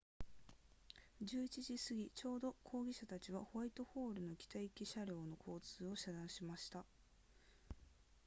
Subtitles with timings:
[1.23, 6.83] 11時すぎちょうどに抗議者たちはホワイトホールの北行き車両の交通を遮断しました